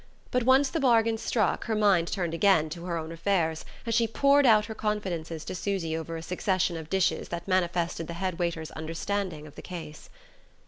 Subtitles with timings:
[0.31, 4.07] But once the bargain struck her mind turned again to her own affairs, and she
[4.07, 8.39] poured out her confidences to Susy over a succession of dishes that manifested the head
[8.39, 10.09] waiter's understanding of the case.